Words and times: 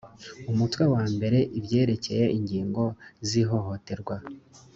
umutwe 0.51 0.83
wa 0.93 1.03
mbere 1.13 1.39
ibyerekeye 1.59 2.25
ingingo 2.37 2.83
zihohoterwa 3.29 4.15